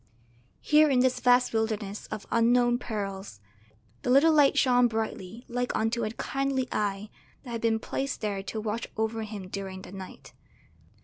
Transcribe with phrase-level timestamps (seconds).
[0.61, 3.39] Here in this vast wilderness of unknown perils
[4.01, 7.11] the little light shone brightly like unto a kindly eye
[7.43, 10.33] that had been placed there to watch over him during the night.